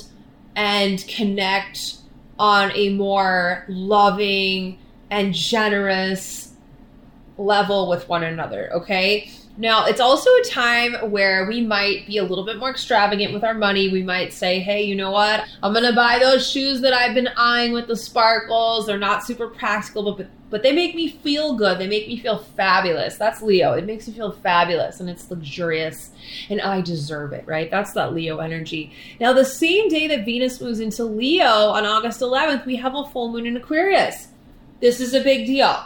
and 0.57 1.07
connect 1.07 1.99
on 2.37 2.73
a 2.73 2.89
more 2.89 3.63
loving 3.69 4.77
and 5.09 5.33
generous 5.33 6.51
level 7.37 7.87
with 7.87 8.09
one 8.09 8.25
another, 8.25 8.69
okay? 8.73 9.31
Now, 9.57 9.85
it's 9.85 9.99
also 9.99 10.29
a 10.29 10.43
time 10.43 11.11
where 11.11 11.45
we 11.45 11.61
might 11.61 12.07
be 12.07 12.17
a 12.17 12.23
little 12.23 12.45
bit 12.45 12.57
more 12.57 12.69
extravagant 12.69 13.33
with 13.33 13.43
our 13.43 13.53
money. 13.53 13.89
We 13.89 14.01
might 14.01 14.31
say, 14.31 14.59
hey, 14.59 14.83
you 14.83 14.95
know 14.95 15.11
what? 15.11 15.45
I'm 15.61 15.73
going 15.73 15.85
to 15.85 15.93
buy 15.93 16.19
those 16.19 16.49
shoes 16.49 16.81
that 16.81 16.93
I've 16.93 17.13
been 17.13 17.29
eyeing 17.35 17.73
with 17.73 17.87
the 17.87 17.97
sparkles. 17.97 18.85
They're 18.85 18.97
not 18.97 19.25
super 19.25 19.47
practical, 19.47 20.13
but, 20.15 20.27
but 20.49 20.63
they 20.63 20.71
make 20.71 20.95
me 20.95 21.09
feel 21.09 21.55
good. 21.55 21.79
They 21.79 21.87
make 21.87 22.07
me 22.07 22.17
feel 22.17 22.37
fabulous. 22.39 23.17
That's 23.17 23.41
Leo. 23.41 23.73
It 23.73 23.85
makes 23.85 24.07
me 24.07 24.13
feel 24.13 24.31
fabulous 24.31 25.01
and 25.01 25.09
it's 25.09 25.29
luxurious 25.29 26.11
and 26.49 26.61
I 26.61 26.79
deserve 26.81 27.33
it, 27.33 27.45
right? 27.45 27.69
That's 27.69 27.91
that 27.93 28.13
Leo 28.13 28.37
energy. 28.37 28.93
Now, 29.19 29.33
the 29.33 29.45
same 29.45 29.89
day 29.89 30.07
that 30.07 30.23
Venus 30.23 30.61
moves 30.61 30.79
into 30.79 31.03
Leo 31.03 31.45
on 31.45 31.85
August 31.85 32.21
11th, 32.21 32.65
we 32.65 32.77
have 32.77 32.95
a 32.95 33.03
full 33.05 33.31
moon 33.31 33.45
in 33.45 33.57
Aquarius. 33.57 34.29
This 34.79 35.01
is 35.01 35.13
a 35.13 35.21
big 35.21 35.45
deal. 35.45 35.77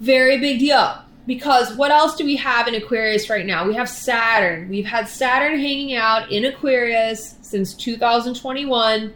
Very 0.00 0.38
big 0.38 0.58
deal 0.58 1.04
because 1.26 1.76
what 1.76 1.90
else 1.90 2.16
do 2.16 2.24
we 2.24 2.36
have 2.36 2.66
in 2.66 2.74
Aquarius 2.74 3.30
right 3.30 3.46
now? 3.46 3.66
We 3.66 3.74
have 3.74 3.88
Saturn. 3.88 4.68
We've 4.68 4.86
had 4.86 5.08
Saturn 5.08 5.58
hanging 5.58 5.94
out 5.94 6.30
in 6.32 6.44
Aquarius 6.44 7.36
since 7.42 7.74
2021. 7.74 9.14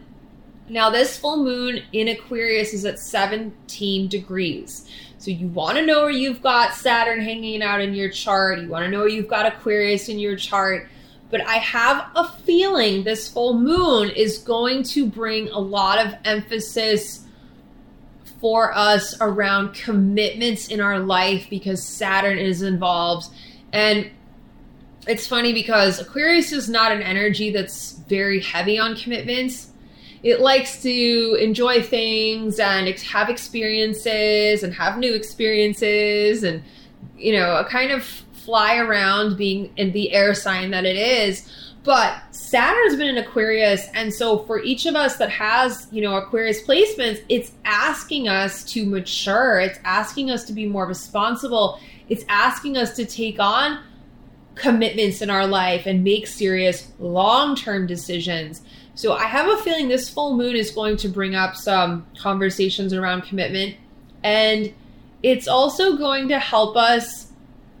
Now, 0.69 0.89
this 0.89 1.17
full 1.17 1.43
moon 1.43 1.81
in 1.93 2.07
Aquarius 2.09 2.73
is 2.73 2.85
at 2.85 2.99
17 2.99 4.07
degrees. 4.07 4.89
So, 5.17 5.31
you 5.31 5.47
want 5.47 5.77
to 5.77 5.85
know 5.85 6.01
where 6.01 6.11
you've 6.11 6.41
got 6.41 6.73
Saturn 6.73 7.21
hanging 7.21 7.61
out 7.61 7.81
in 7.81 7.93
your 7.93 8.09
chart. 8.09 8.59
You 8.59 8.67
want 8.67 8.85
to 8.85 8.91
know 8.91 8.99
where 8.99 9.09
you've 9.09 9.27
got 9.27 9.45
Aquarius 9.45 10.09
in 10.09 10.19
your 10.19 10.35
chart. 10.35 10.87
But 11.29 11.41
I 11.41 11.55
have 11.55 12.09
a 12.15 12.29
feeling 12.45 13.03
this 13.03 13.27
full 13.27 13.59
moon 13.59 14.09
is 14.11 14.37
going 14.37 14.83
to 14.83 15.05
bring 15.05 15.49
a 15.49 15.59
lot 15.59 16.05
of 16.05 16.13
emphasis 16.23 17.26
for 18.39 18.75
us 18.75 19.15
around 19.19 19.73
commitments 19.73 20.67
in 20.67 20.79
our 20.79 20.99
life 20.99 21.47
because 21.49 21.83
Saturn 21.83 22.37
is 22.37 22.61
involved. 22.61 23.27
And 23.73 24.11
it's 25.07 25.25
funny 25.25 25.53
because 25.53 25.99
Aquarius 25.99 26.51
is 26.51 26.69
not 26.69 26.91
an 26.91 27.01
energy 27.01 27.49
that's 27.51 27.93
very 27.93 28.41
heavy 28.41 28.77
on 28.77 28.95
commitments. 28.95 29.71
It 30.23 30.41
likes 30.41 30.81
to 30.83 31.37
enjoy 31.39 31.81
things 31.81 32.59
and 32.59 32.87
have 32.87 33.29
experiences 33.29 34.63
and 34.63 34.73
have 34.73 34.97
new 34.97 35.13
experiences 35.13 36.43
and, 36.43 36.63
you 37.17 37.33
know, 37.33 37.65
kind 37.69 37.91
of 37.91 38.03
fly 38.03 38.77
around 38.77 39.37
being 39.37 39.71
in 39.77 39.91
the 39.91 40.13
air 40.13 40.33
sign 40.33 40.71
that 40.71 40.85
it 40.85 40.95
is. 40.95 41.49
But 41.83 42.21
Saturn's 42.35 42.97
been 42.97 43.07
in 43.07 43.17
Aquarius, 43.17 43.87
and 43.93 44.13
so 44.13 44.39
for 44.39 44.61
each 44.61 44.85
of 44.85 44.95
us 44.95 45.17
that 45.17 45.29
has, 45.29 45.87
you 45.91 46.01
know, 46.01 46.15
Aquarius 46.17 46.61
placements, 46.61 47.23
it's 47.29 47.51
asking 47.63 48.27
us 48.27 48.63
to 48.73 48.85
mature. 48.85 49.59
It's 49.59 49.79
asking 49.85 50.29
us 50.29 50.43
to 50.45 50.53
be 50.53 50.65
more 50.65 50.85
responsible. 50.85 51.79
It's 52.09 52.25
asking 52.27 52.75
us 52.77 52.95
to 52.97 53.05
take 53.05 53.39
on 53.39 53.79
commitments 54.55 55.21
in 55.21 55.29
our 55.29 55.47
life 55.47 55.85
and 55.85 56.03
make 56.03 56.27
serious 56.27 56.91
long 56.99 57.55
term 57.55 57.87
decisions. 57.87 58.61
So 58.95 59.13
I 59.13 59.25
have 59.25 59.47
a 59.47 59.61
feeling 59.61 59.87
this 59.87 60.09
full 60.09 60.35
moon 60.35 60.55
is 60.55 60.71
going 60.71 60.97
to 60.97 61.07
bring 61.07 61.35
up 61.35 61.55
some 61.55 62.05
conversations 62.17 62.93
around 62.93 63.21
commitment. 63.21 63.75
And 64.23 64.73
it's 65.21 65.47
also 65.47 65.97
going 65.97 66.29
to 66.29 66.39
help 66.39 66.75
us 66.75 67.31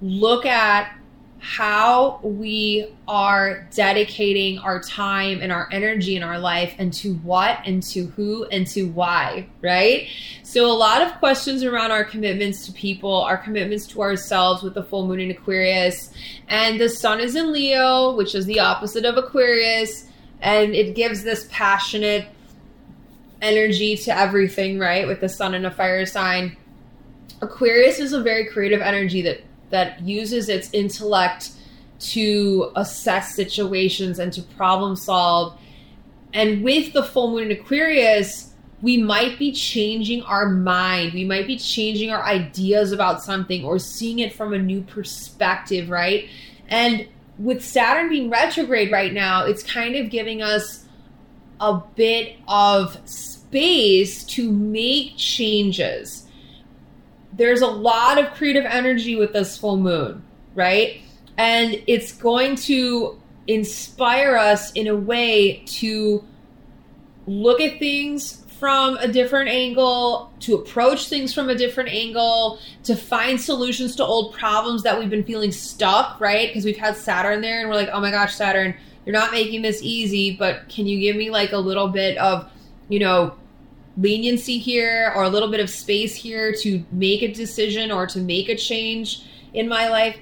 look 0.01 0.45
at 0.45 0.95
how 1.39 2.19
we 2.23 2.87
are 3.07 3.67
dedicating 3.73 4.57
our 4.59 4.81
time 4.81 5.39
and 5.41 5.51
our 5.51 5.69
energy 5.71 6.15
in 6.15 6.23
our 6.23 6.39
life 6.39 6.73
and 6.79 6.91
to 6.91 7.13
what 7.15 7.59
and 7.65 7.83
to 7.83 8.07
who 8.07 8.45
and 8.45 8.65
to 8.67 8.89
why, 8.89 9.47
right? 9.61 10.07
So, 10.43 10.65
a 10.65 10.73
lot 10.73 11.01
of 11.01 11.13
questions 11.19 11.63
around 11.63 11.91
our 11.91 12.03
commitments 12.03 12.65
to 12.65 12.71
people, 12.71 13.21
our 13.21 13.37
commitments 13.37 13.85
to 13.87 14.01
ourselves 14.01 14.63
with 14.63 14.73
the 14.73 14.83
full 14.83 15.07
moon 15.07 15.19
in 15.19 15.31
Aquarius. 15.31 16.11
And 16.47 16.81
the 16.81 16.89
sun 16.89 17.19
is 17.19 17.35
in 17.35 17.51
Leo, 17.51 18.15
which 18.15 18.33
is 18.33 18.45
the 18.45 18.59
opposite 18.59 19.05
of 19.05 19.17
Aquarius. 19.17 20.07
And 20.41 20.73
it 20.73 20.95
gives 20.95 21.23
this 21.23 21.47
passionate 21.51 22.27
energy 23.41 23.95
to 23.97 24.17
everything, 24.17 24.79
right? 24.79 25.07
With 25.07 25.21
the 25.21 25.29
sun 25.29 25.53
in 25.53 25.65
a 25.65 25.71
fire 25.71 26.05
sign. 26.05 26.57
Aquarius 27.41 27.99
is 27.99 28.13
a 28.13 28.21
very 28.21 28.45
creative 28.45 28.81
energy 28.81 29.21
that 29.21 29.41
that 29.69 30.01
uses 30.01 30.49
its 30.49 30.69
intellect 30.73 31.51
to 31.99 32.71
assess 32.75 33.35
situations 33.35 34.19
and 34.19 34.31
to 34.33 34.41
problem 34.41 34.95
solve. 34.95 35.59
And 36.33 36.63
with 36.63 36.93
the 36.93 37.03
full 37.03 37.31
moon 37.31 37.51
in 37.51 37.59
Aquarius, 37.59 38.53
we 38.81 38.97
might 38.97 39.39
be 39.39 39.51
changing 39.51 40.21
our 40.23 40.47
mind. 40.47 41.13
We 41.13 41.25
might 41.25 41.47
be 41.47 41.57
changing 41.57 42.11
our 42.11 42.23
ideas 42.23 42.91
about 42.91 43.23
something 43.23 43.63
or 43.63 43.79
seeing 43.79 44.19
it 44.19 44.33
from 44.33 44.53
a 44.53 44.59
new 44.59 44.81
perspective, 44.81 45.89
right? 45.89 46.29
And 46.67 47.07
with 47.39 47.63
Saturn 47.63 48.09
being 48.09 48.29
retrograde 48.29 48.91
right 48.91 49.13
now, 49.13 49.45
it's 49.45 49.63
kind 49.63 49.95
of 49.95 50.09
giving 50.09 50.41
us 50.41 50.85
a 51.59 51.81
bit 51.95 52.35
of 52.47 52.97
space 53.09 54.23
to 54.25 54.51
make 54.51 55.17
changes 55.17 56.26
there's 57.33 57.61
a 57.61 57.67
lot 57.67 58.17
of 58.17 58.33
creative 58.33 58.65
energy 58.65 59.15
with 59.15 59.33
this 59.33 59.57
full 59.57 59.77
moon, 59.77 60.23
right? 60.55 61.01
And 61.37 61.81
it's 61.87 62.11
going 62.11 62.55
to 62.55 63.21
inspire 63.47 64.35
us 64.35 64.71
in 64.73 64.87
a 64.87 64.95
way 64.95 65.63
to 65.65 66.23
look 67.27 67.61
at 67.61 67.79
things 67.79 68.43
from 68.59 68.97
a 68.97 69.07
different 69.07 69.49
angle, 69.49 70.33
to 70.39 70.55
approach 70.55 71.07
things 71.07 71.33
from 71.33 71.49
a 71.49 71.55
different 71.55 71.89
angle, 71.89 72.59
to 72.83 72.95
find 72.95 73.39
solutions 73.39 73.95
to 73.95 74.03
old 74.03 74.33
problems 74.33 74.81
that 74.83 74.97
we've 74.97 75.09
been 75.09 75.23
feeling 75.23 75.51
stuck, 75.51 76.19
right? 76.19 76.49
Because 76.49 76.65
we've 76.65 76.77
had 76.77 76.95
Saturn 76.95 77.41
there 77.41 77.59
and 77.59 77.69
we're 77.69 77.75
like, 77.75 77.89
oh 77.91 78.01
my 78.01 78.09
gosh, 78.09 78.33
Saturn, 78.35 78.75
you're 79.05 79.13
not 79.13 79.31
making 79.31 79.61
this 79.61 79.81
easy, 79.83 80.35
but 80.35 80.67
can 80.69 80.87
you 80.87 80.99
give 80.99 81.15
me 81.15 81.29
like 81.29 81.51
a 81.51 81.57
little 81.57 81.87
bit 81.87 82.17
of, 82.17 82.51
you 82.89 82.99
know, 82.99 83.35
leniency 83.97 84.59
here 84.59 85.11
or 85.15 85.23
a 85.23 85.29
little 85.29 85.49
bit 85.49 85.59
of 85.59 85.69
space 85.69 86.15
here 86.15 86.53
to 86.53 86.83
make 86.91 87.23
a 87.23 87.33
decision 87.33 87.91
or 87.91 88.05
to 88.07 88.19
make 88.19 88.47
a 88.47 88.55
change 88.55 89.23
in 89.53 89.67
my 89.67 89.87
life. 89.89 90.17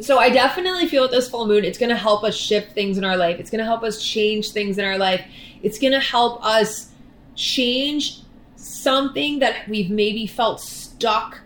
So 0.00 0.18
I 0.18 0.30
definitely 0.30 0.88
feel 0.88 1.02
with 1.02 1.10
this 1.10 1.28
full 1.28 1.46
moon, 1.46 1.64
it's 1.64 1.78
going 1.78 1.90
to 1.90 1.96
help 1.96 2.24
us 2.24 2.34
shift 2.34 2.72
things 2.72 2.98
in 2.98 3.04
our 3.04 3.16
life. 3.16 3.38
It's 3.38 3.50
going 3.50 3.58
to 3.60 3.64
help 3.64 3.82
us 3.82 4.02
change 4.02 4.52
things 4.52 4.78
in 4.78 4.84
our 4.84 4.98
life. 4.98 5.24
It's 5.62 5.78
going 5.78 5.92
to 5.92 6.00
help 6.00 6.44
us 6.44 6.90
change 7.34 8.20
something 8.56 9.38
that 9.40 9.68
we've 9.68 9.90
maybe 9.90 10.26
felt 10.26 10.60
stuck 10.60 11.40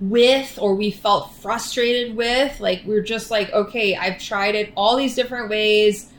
with 0.00 0.58
or 0.60 0.74
we 0.74 0.90
felt 0.90 1.32
frustrated 1.34 2.16
with. 2.16 2.58
Like 2.60 2.82
we're 2.86 3.02
just 3.02 3.30
like, 3.30 3.52
okay, 3.52 3.96
I've 3.96 4.18
tried 4.18 4.54
it 4.54 4.72
all 4.76 4.96
these 4.96 5.14
different 5.14 5.50
ways 5.50 6.10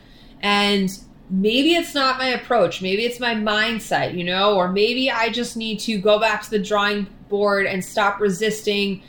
and 0.41 0.89
maybe 1.31 1.73
it's 1.73 1.95
not 1.95 2.19
my 2.19 2.27
approach. 2.27 2.81
Maybe 2.81 3.05
it's 3.05 3.19
my 3.19 3.33
mindset 3.33 4.15
you 4.15 4.23
know 4.23 4.55
or 4.55 4.71
maybe 4.71 5.09
i 5.09 5.29
just 5.29 5.55
need 5.57 5.79
to 5.79 5.97
go 5.97 6.19
back 6.19 6.43
to 6.43 6.49
the 6.49 6.59
drawing 6.59 7.07
board 7.29 7.65
and 7.65 7.83
stop 7.83 8.19
resisting 8.19 9.01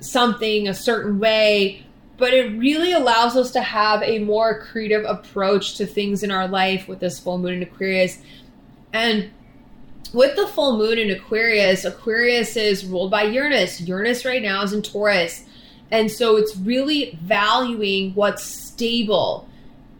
something 0.00 0.68
a 0.68 0.74
certain 0.74 1.18
way. 1.18 1.84
But 2.16 2.32
it 2.32 2.58
really 2.58 2.92
allows 2.92 3.36
us 3.36 3.50
to 3.52 3.60
have 3.60 4.02
a 4.02 4.20
more 4.20 4.62
creative 4.62 5.04
approach 5.04 5.76
to 5.76 5.86
things 5.86 6.22
in 6.22 6.30
our 6.30 6.48
life 6.48 6.88
with 6.88 7.00
this 7.00 7.20
full 7.20 7.36
moon 7.36 7.54
in 7.54 7.62
aquarius. 7.62 8.18
And 8.92 9.30
with 10.14 10.34
the 10.36 10.46
full 10.46 10.78
moon 10.78 10.98
in 10.98 11.10
aquarius 11.10 11.84
aquarius 11.84 12.56
is 12.56 12.86
ruled 12.86 13.10
by 13.10 13.24
uranus. 13.24 13.82
Uranus 13.82 14.24
right 14.24 14.42
now 14.42 14.62
is 14.62 14.72
in 14.72 14.80
taurus. 14.80 15.44
And 15.90 16.10
so 16.10 16.36
it's 16.36 16.56
really 16.56 17.18
valuing 17.22 18.14
what's 18.14 18.42
stable 18.42 19.46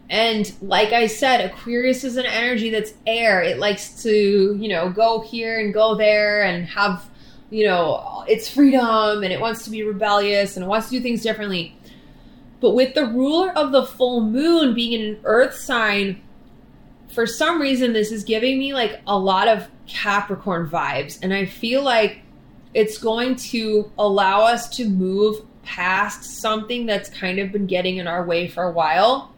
and 0.09 0.53
like 0.61 0.93
I 0.93 1.07
said, 1.07 1.41
Aquarius 1.41 2.03
is 2.03 2.15
an 2.17 2.25
energy 2.25 2.69
that's 2.69 2.93
air. 3.05 3.41
It 3.41 3.59
likes 3.59 4.03
to, 4.03 4.55
you 4.55 4.69
know, 4.69 4.89
go 4.89 5.21
here 5.21 5.59
and 5.59 5.73
go 5.73 5.95
there 5.95 6.43
and 6.43 6.65
have, 6.67 7.09
you 7.49 7.65
know, 7.65 8.23
its 8.27 8.49
freedom 8.49 9.23
and 9.23 9.33
it 9.33 9.41
wants 9.41 9.63
to 9.65 9.69
be 9.69 9.83
rebellious 9.83 10.55
and 10.55 10.65
it 10.65 10.67
wants 10.67 10.87
to 10.89 10.97
do 10.97 11.01
things 11.01 11.21
differently. 11.21 11.77
But 12.61 12.71
with 12.71 12.95
the 12.95 13.05
ruler 13.05 13.51
of 13.51 13.71
the 13.71 13.85
full 13.85 14.21
moon 14.21 14.73
being 14.73 14.93
in 14.93 15.15
an 15.15 15.19
earth 15.25 15.55
sign, 15.55 16.21
for 17.09 17.25
some 17.25 17.61
reason, 17.61 17.93
this 17.93 18.11
is 18.11 18.23
giving 18.23 18.57
me 18.57 18.73
like 18.73 19.01
a 19.07 19.17
lot 19.17 19.49
of 19.49 19.67
Capricorn 19.87 20.69
vibes. 20.69 21.19
And 21.21 21.33
I 21.33 21.45
feel 21.45 21.83
like 21.83 22.21
it's 22.73 22.97
going 22.97 23.35
to 23.35 23.91
allow 23.97 24.41
us 24.41 24.69
to 24.77 24.87
move 24.87 25.41
past 25.63 26.23
something 26.23 26.85
that's 26.85 27.09
kind 27.09 27.39
of 27.39 27.51
been 27.51 27.67
getting 27.67 27.97
in 27.97 28.07
our 28.07 28.25
way 28.25 28.47
for 28.47 28.63
a 28.63 28.71
while 28.71 29.33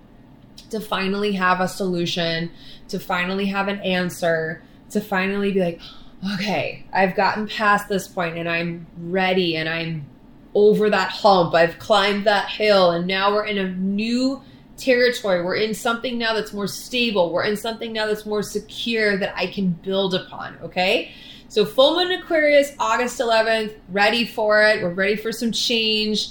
to 0.70 0.80
finally 0.80 1.34
have 1.34 1.62
a 1.62 1.68
solution, 1.68 2.52
to 2.90 3.00
finally 3.00 3.46
have 3.48 3.68
an 3.68 3.80
answer, 3.80 4.62
to 4.92 5.02
finally 5.02 5.52
be 5.52 5.60
like, 5.60 5.82
okay, 6.36 6.86
I've 6.92 7.16
gotten 7.16 7.48
past 7.48 7.88
this 7.88 8.08
point 8.08 8.38
and 8.38 8.50
I'm 8.50 8.86
ready 8.98 9.56
and 9.56 9.70
I'm 9.70 10.06
over 10.54 10.90
that 10.90 11.10
hump. 11.10 11.54
I've 11.54 11.80
climbed 11.80 12.26
that 12.26 12.50
hill 12.50 12.92
and 12.92 13.08
now 13.08 13.34
we're 13.34 13.46
in 13.46 13.58
a 13.58 13.70
new 13.72 14.42
territory. 14.78 15.44
We're 15.44 15.56
in 15.56 15.74
something 15.74 16.18
now 16.18 16.34
that's 16.34 16.54
more 16.54 16.68
stable. 16.68 17.32
We're 17.32 17.44
in 17.44 17.58
something 17.58 17.94
now 17.94 18.08
that's 18.08 18.26
more 18.26 18.44
secure 18.44 19.18
that 19.18 19.34
I 19.36 19.48
can 19.48 19.72
build 19.72 20.16
upon, 20.16 20.58
okay? 20.64 21.12
So 21.48 21.66
full 21.66 21.96
moon 21.96 22.12
Aquarius, 22.12 22.74
August 22.80 23.20
11th, 23.20 23.76
ready 23.90 24.26
for 24.26 24.64
it. 24.64 24.84
We're 24.84 24.94
ready 24.94 25.16
for 25.16 25.32
some 25.32 25.52
change 25.52 26.30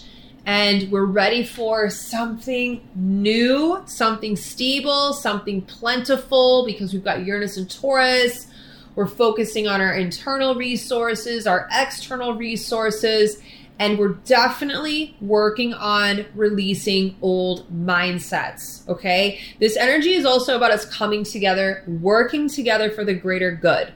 and 0.48 0.90
we're 0.90 1.04
ready 1.04 1.44
for 1.44 1.90
something 1.90 2.80
new, 2.94 3.82
something 3.84 4.34
stable, 4.34 5.12
something 5.12 5.60
plentiful 5.60 6.64
because 6.64 6.94
we've 6.94 7.04
got 7.04 7.22
Uranus 7.26 7.58
and 7.58 7.70
Taurus. 7.70 8.46
We're 8.94 9.08
focusing 9.08 9.68
on 9.68 9.82
our 9.82 9.92
internal 9.92 10.54
resources, 10.54 11.46
our 11.46 11.68
external 11.70 12.32
resources, 12.32 13.42
and 13.78 13.98
we're 13.98 14.14
definitely 14.24 15.18
working 15.20 15.74
on 15.74 16.24
releasing 16.34 17.16
old 17.20 17.70
mindsets. 17.70 18.88
Okay. 18.88 19.38
This 19.60 19.76
energy 19.76 20.14
is 20.14 20.24
also 20.24 20.56
about 20.56 20.70
us 20.70 20.86
coming 20.86 21.24
together, 21.24 21.84
working 21.86 22.48
together 22.48 22.90
for 22.90 23.04
the 23.04 23.12
greater 23.12 23.52
good 23.52 23.92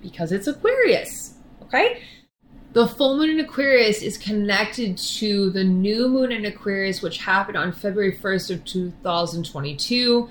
because 0.00 0.30
it's 0.30 0.46
Aquarius. 0.46 1.34
Okay. 1.62 2.00
The 2.74 2.88
full 2.88 3.16
moon 3.16 3.30
in 3.30 3.38
Aquarius 3.38 4.02
is 4.02 4.18
connected 4.18 4.98
to 4.98 5.50
the 5.50 5.62
new 5.62 6.08
moon 6.08 6.32
in 6.32 6.44
Aquarius, 6.44 7.02
which 7.02 7.18
happened 7.18 7.56
on 7.56 7.70
February 7.70 8.16
1st 8.16 8.52
of 8.52 8.64
2022. 8.64 10.28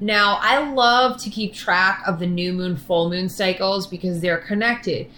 Now, 0.00 0.36
I 0.40 0.68
love 0.72 1.22
to 1.22 1.30
keep 1.30 1.54
track 1.54 2.02
of 2.04 2.18
the 2.18 2.26
new 2.26 2.52
moon, 2.52 2.76
full 2.76 3.08
moon 3.08 3.28
cycles 3.28 3.86
because 3.86 4.20
they're 4.20 4.38
connected. 4.38 5.08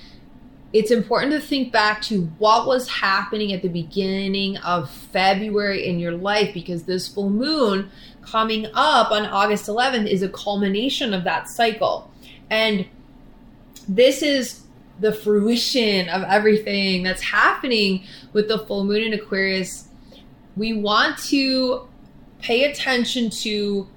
It's 0.74 0.90
important 0.90 1.32
to 1.32 1.40
think 1.40 1.72
back 1.72 2.02
to 2.02 2.24
what 2.36 2.66
was 2.66 2.86
happening 2.86 3.54
at 3.54 3.62
the 3.62 3.68
beginning 3.68 4.58
of 4.58 4.90
February 4.90 5.86
in 5.86 5.98
your 5.98 6.12
life 6.12 6.52
because 6.52 6.82
this 6.82 7.08
full 7.08 7.30
moon 7.30 7.90
coming 8.20 8.66
up 8.74 9.10
on 9.10 9.24
August 9.24 9.68
11th 9.68 10.06
is 10.06 10.22
a 10.22 10.28
culmination 10.28 11.14
of 11.14 11.24
that 11.24 11.48
cycle. 11.48 12.10
And 12.50 12.84
this 13.88 14.20
is 14.20 14.64
the 15.00 15.12
fruition 15.12 16.08
of 16.08 16.22
everything 16.24 17.02
that's 17.02 17.22
happening 17.22 18.04
with 18.32 18.48
the 18.48 18.58
full 18.58 18.84
moon 18.84 19.02
in 19.02 19.12
Aquarius. 19.12 19.88
We 20.56 20.72
want 20.72 21.18
to 21.28 21.88
pay 22.40 22.70
attention 22.70 23.30
to 23.30 23.88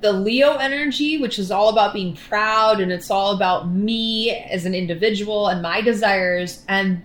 the 0.00 0.12
Leo 0.12 0.56
energy, 0.56 1.18
which 1.18 1.38
is 1.38 1.50
all 1.50 1.68
about 1.68 1.92
being 1.92 2.16
proud 2.16 2.80
and 2.80 2.90
it's 2.90 3.10
all 3.10 3.34
about 3.34 3.68
me 3.68 4.30
as 4.30 4.64
an 4.64 4.74
individual 4.74 5.48
and 5.48 5.60
my 5.60 5.80
desires, 5.80 6.64
and 6.68 7.02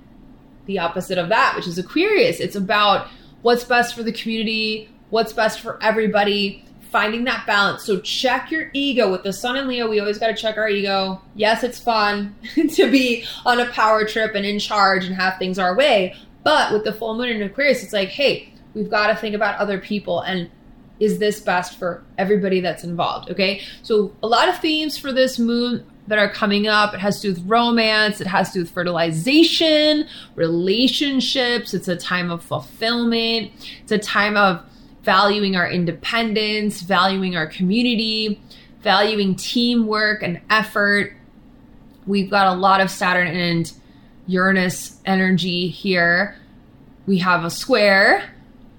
the 0.65 0.79
opposite 0.79 1.17
of 1.17 1.29
that, 1.29 1.53
which 1.55 1.67
is 1.67 1.77
Aquarius. 1.77 2.39
It's 2.39 2.55
about 2.55 3.07
what's 3.41 3.63
best 3.63 3.95
for 3.95 4.03
the 4.03 4.13
community, 4.13 4.89
what's 5.09 5.33
best 5.33 5.59
for 5.59 5.81
everybody, 5.83 6.63
finding 6.91 7.23
that 7.25 7.45
balance. 7.45 7.83
So 7.83 7.99
check 7.99 8.51
your 8.51 8.69
ego 8.73 9.11
with 9.11 9.23
the 9.23 9.33
Sun 9.33 9.57
and 9.57 9.67
Leo. 9.67 9.89
We 9.89 9.99
always 9.99 10.17
got 10.17 10.27
to 10.27 10.35
check 10.35 10.57
our 10.57 10.69
ego. 10.69 11.21
Yes, 11.35 11.63
it's 11.63 11.79
fun 11.79 12.35
to 12.55 12.91
be 12.91 13.25
on 13.45 13.59
a 13.59 13.69
power 13.69 14.05
trip 14.05 14.35
and 14.35 14.45
in 14.45 14.59
charge 14.59 15.05
and 15.05 15.15
have 15.15 15.37
things 15.37 15.59
our 15.59 15.75
way. 15.75 16.15
But 16.43 16.73
with 16.73 16.83
the 16.83 16.93
full 16.93 17.15
moon 17.15 17.29
in 17.29 17.41
Aquarius, 17.41 17.83
it's 17.83 17.93
like, 17.93 18.09
hey, 18.09 18.53
we've 18.73 18.89
got 18.89 19.07
to 19.07 19.15
think 19.15 19.35
about 19.35 19.59
other 19.59 19.79
people 19.79 20.21
and 20.21 20.49
is 20.99 21.17
this 21.19 21.39
best 21.39 21.77
for 21.77 22.03
everybody 22.17 22.59
that's 22.59 22.83
involved? 22.83 23.31
Okay. 23.31 23.61
So 23.83 24.13
a 24.21 24.27
lot 24.27 24.49
of 24.49 24.59
themes 24.59 24.97
for 24.97 25.13
this 25.13 25.39
moon 25.39 25.85
that 26.09 26.19
are 26.19 26.29
coming 26.29 26.67
up. 26.67 26.93
It 26.93 26.99
has 26.99 27.21
to 27.21 27.27
do 27.27 27.39
with 27.39 27.49
romance, 27.49 28.19
it 28.19 28.27
has 28.27 28.49
to 28.49 28.53
do 28.55 28.59
with 28.61 28.71
fertilization, 28.71 30.07
relationships. 30.35 31.73
It's 31.73 31.87
a 31.87 31.95
time 31.95 32.31
of 32.31 32.43
fulfillment. 32.43 33.51
It's 33.83 33.91
a 33.91 33.99
time 33.99 34.35
of 34.35 34.63
valuing 35.03 35.55
our 35.55 35.69
independence, 35.69 36.81
valuing 36.81 37.35
our 37.35 37.47
community, 37.47 38.41
valuing 38.81 39.35
teamwork 39.35 40.23
and 40.23 40.41
effort. 40.49 41.15
We've 42.05 42.29
got 42.29 42.47
a 42.47 42.59
lot 42.59 42.81
of 42.81 42.89
Saturn 42.89 43.27
and 43.27 43.71
Uranus 44.27 44.99
energy 45.05 45.67
here. 45.67 46.35
We 47.07 47.19
have 47.19 47.43
a 47.43 47.49
square 47.49 48.29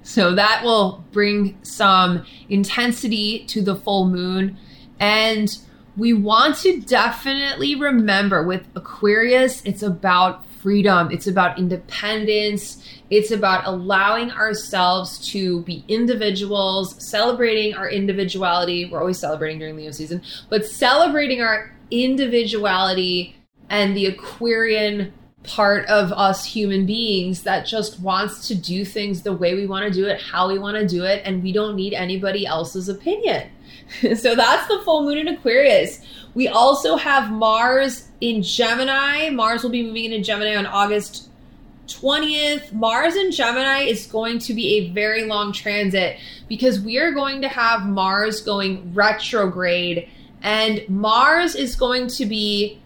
so 0.02 0.34
that 0.34 0.62
will 0.64 1.04
bring 1.12 1.58
some 1.62 2.24
intensity 2.48 3.44
to 3.46 3.62
the 3.62 3.76
full 3.76 4.06
moon. 4.06 4.58
And 4.98 5.48
we 5.96 6.12
want 6.12 6.56
to 6.58 6.80
definitely 6.80 7.74
remember 7.74 8.42
with 8.42 8.66
Aquarius, 8.74 9.62
it's 9.64 9.82
about 9.82 10.44
freedom, 10.62 11.10
it's 11.10 11.26
about 11.26 11.58
independence, 11.58 12.84
it's 13.10 13.30
about 13.30 13.66
allowing 13.66 14.30
ourselves 14.30 15.18
to 15.30 15.62
be 15.62 15.84
individuals, 15.88 16.94
celebrating 17.08 17.74
our 17.74 17.88
individuality. 17.88 18.88
We're 18.90 19.00
always 19.00 19.18
celebrating 19.18 19.58
during 19.58 19.76
Leo 19.76 19.90
season, 19.90 20.22
but 20.48 20.66
celebrating 20.66 21.40
our 21.40 21.74
individuality 21.90 23.36
and 23.68 23.96
the 23.96 24.06
Aquarian 24.06 25.12
part 25.42 25.86
of 25.86 26.12
us 26.12 26.44
human 26.44 26.84
beings 26.84 27.42
that 27.44 27.66
just 27.66 27.98
wants 28.00 28.46
to 28.48 28.54
do 28.54 28.84
things 28.84 29.22
the 29.22 29.32
way 29.32 29.54
we 29.54 29.66
want 29.66 29.86
to 29.86 29.92
do 29.92 30.06
it, 30.06 30.20
how 30.20 30.48
we 30.48 30.58
want 30.58 30.76
to 30.76 30.86
do 30.86 31.04
it, 31.04 31.22
and 31.24 31.42
we 31.42 31.52
don't 31.52 31.76
need 31.76 31.94
anybody 31.94 32.46
else's 32.46 32.88
opinion. 32.88 33.50
so 34.16 34.34
that's 34.34 34.68
the 34.68 34.80
full 34.84 35.04
moon 35.04 35.18
in 35.18 35.28
Aquarius. 35.28 36.00
We 36.34 36.48
also 36.48 36.96
have 36.96 37.30
Mars 37.30 38.08
in 38.20 38.42
Gemini. 38.42 39.30
Mars 39.30 39.62
will 39.62 39.70
be 39.70 39.82
moving 39.82 40.12
into 40.12 40.20
Gemini 40.20 40.54
on 40.56 40.66
August 40.66 41.28
20th. 41.88 42.72
Mars 42.72 43.16
in 43.16 43.32
Gemini 43.32 43.80
is 43.80 44.06
going 44.06 44.38
to 44.40 44.54
be 44.54 44.78
a 44.78 44.90
very 44.90 45.24
long 45.24 45.52
transit 45.52 46.18
because 46.48 46.80
we 46.80 46.98
are 46.98 47.12
going 47.12 47.42
to 47.42 47.48
have 47.48 47.84
Mars 47.84 48.40
going 48.40 48.94
retrograde, 48.94 50.08
and 50.42 50.88
Mars 50.88 51.54
is 51.54 51.74
going 51.74 52.06
to 52.08 52.26
be 52.26 52.80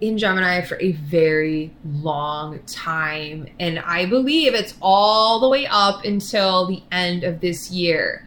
in 0.00 0.18
Gemini 0.18 0.62
for 0.62 0.80
a 0.80 0.92
very 0.92 1.70
long 1.84 2.60
time. 2.60 3.46
And 3.60 3.78
I 3.78 4.06
believe 4.06 4.54
it's 4.54 4.74
all 4.80 5.40
the 5.40 5.48
way 5.48 5.66
up 5.66 6.04
until 6.04 6.66
the 6.66 6.82
end 6.90 7.22
of 7.22 7.40
this 7.40 7.70
year. 7.70 8.26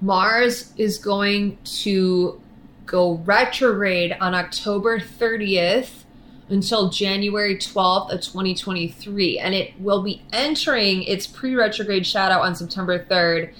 Mars 0.00 0.72
is 0.76 0.98
going 0.98 1.58
to 1.64 2.40
go 2.84 3.14
retrograde 3.24 4.16
on 4.20 4.34
October 4.34 4.98
30th 5.00 6.04
until 6.48 6.90
January 6.90 7.56
12th 7.56 8.12
of 8.12 8.20
2023. 8.20 9.38
And 9.38 9.54
it 9.54 9.80
will 9.80 10.02
be 10.02 10.22
entering 10.32 11.02
its 11.02 11.26
pre 11.26 11.54
retrograde 11.54 12.06
shadow 12.06 12.40
on 12.40 12.54
September 12.54 13.04
3rd. 13.04 13.52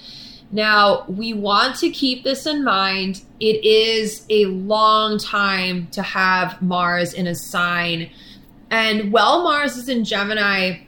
Now, 0.52 1.04
we 1.08 1.32
want 1.32 1.76
to 1.80 1.90
keep 1.90 2.22
this 2.22 2.46
in 2.46 2.62
mind. 2.62 3.22
It 3.40 3.64
is 3.64 4.24
a 4.30 4.46
long 4.46 5.18
time 5.18 5.88
to 5.88 6.02
have 6.02 6.62
Mars 6.62 7.12
in 7.12 7.26
a 7.26 7.34
sign. 7.34 8.10
And 8.70 9.12
while 9.12 9.42
Mars 9.42 9.76
is 9.76 9.88
in 9.88 10.04
Gemini, 10.04 10.82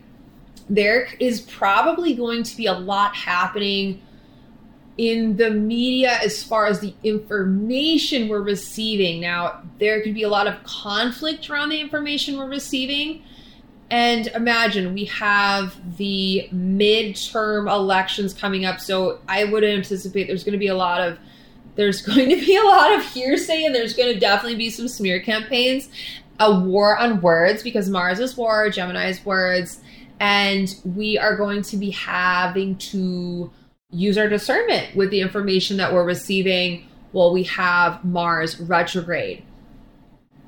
there 0.71 1.09
is 1.19 1.41
probably 1.41 2.15
going 2.15 2.45
to 2.45 2.57
be 2.57 2.67
a 2.67 2.73
lot 2.73 3.17
happening 3.17 4.01
in 4.99 5.37
the 5.37 5.51
media 5.51 6.19
as 6.23 6.43
far 6.43 6.67
as 6.67 6.81
the 6.81 6.93
information 7.05 8.29
we're 8.29 8.43
receiving. 8.43 9.21
Now, 9.21 9.63
there 9.79 10.03
could 10.03 10.13
be 10.13 10.25
a 10.25 10.29
lot 10.29 10.49
of 10.49 10.63
conflict 10.65 11.49
around 11.49 11.69
the 11.69 11.81
information 11.81 12.37
we're 12.37 12.49
receiving. 12.49 13.23
And 13.91 14.27
imagine 14.29 14.93
we 14.93 15.05
have 15.07 15.97
the 15.97 16.49
midterm 16.53 17.73
elections 17.73 18.35
coming 18.35 18.65
up. 18.65 18.81
So 18.81 19.21
I 19.29 19.45
would 19.45 19.65
anticipate 19.65 20.27
there's 20.27 20.45
going 20.45 20.53
to 20.53 20.59
be 20.59 20.67
a 20.67 20.75
lot 20.75 21.01
of 21.01 21.19
there's 21.77 22.03
going 22.07 22.29
to 22.29 22.37
be 22.37 22.57
a 22.57 22.65
lot 22.65 22.93
of 22.93 23.05
hearsay 23.07 23.65
and 23.65 23.75
there's 23.75 23.95
going 23.95 24.13
to 24.13 24.19
definitely 24.19 24.59
be 24.59 24.69
some 24.69 24.89
smear 24.89 25.21
campaigns. 25.21 25.89
A 26.41 26.61
war 26.61 26.97
on 26.97 27.21
words 27.21 27.63
because 27.63 27.89
Mars 27.89 28.19
is 28.19 28.37
war, 28.37 28.69
Gemini 28.69 29.09
is 29.09 29.25
words, 29.25 29.81
and 30.21 30.73
we 30.85 31.19
are 31.19 31.37
going 31.37 31.63
to 31.63 31.77
be 31.77 31.91
having 31.91 32.77
to 32.77 33.51
use 33.91 34.19
our 34.19 34.29
discernment 34.29 34.95
with 34.95 35.11
the 35.11 35.21
information 35.21 35.77
that 35.79 35.93
we're 35.93 36.05
receiving 36.05 36.87
while 37.13 37.33
we 37.33 37.45
have 37.45 38.05
Mars 38.05 38.61
retrograde. 38.61 39.43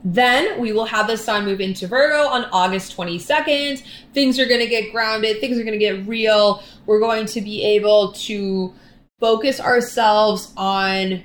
Then 0.03 0.61
we 0.61 0.73
will 0.73 0.87
have 0.87 1.07
the 1.07 1.17
sun 1.17 1.45
move 1.45 1.61
into 1.61 1.87
Virgo 1.87 2.27
on 2.27 2.45
August 2.53 2.97
22nd. 2.97 3.83
Things 4.15 4.39
are 4.39 4.47
going 4.47 4.61
to 4.61 4.67
get 4.67 4.93
grounded, 4.93 5.41
things 5.41 5.59
are 5.59 5.65
going 5.65 5.79
to 5.79 5.79
get 5.79 6.07
real. 6.07 6.63
We're 6.87 7.01
going 7.01 7.27
to 7.27 7.41
be 7.41 7.63
able 7.63 8.13
to 8.13 8.73
focus 9.19 9.61
ourselves 9.61 10.53
on 10.57 11.23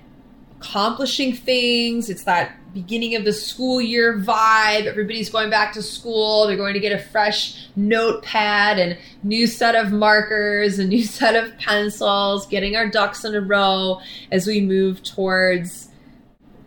accomplishing 0.60 1.34
things. 1.34 2.10
It's 2.10 2.24
that 2.24 2.58
beginning 2.74 3.16
of 3.16 3.24
the 3.24 3.34
school 3.34 3.82
year 3.82 4.20
vibe. 4.20 4.86
Everybody's 4.86 5.30
going 5.30 5.50
back 5.50 5.74
to 5.74 5.82
school. 5.82 6.46
They're 6.46 6.58
going 6.58 6.74
to 6.74 6.80
get 6.80 6.92
a 6.92 7.00
fresh 7.00 7.68
notepad 7.76 8.80
and 8.80 8.98
new 9.24 9.48
set 9.48 9.76
of 9.76 9.92
markers, 9.92 10.78
a 10.80 10.86
new 10.88 11.04
set 11.04 11.36
of 11.36 11.58
pencils, 11.58 12.48
getting 12.48 12.76
our 12.76 12.90
ducks 12.90 13.24
in 13.24 13.34
a 13.34 13.42
row 13.42 14.00
as 14.32 14.46
we 14.46 14.62
move 14.62 15.04
towards 15.04 15.90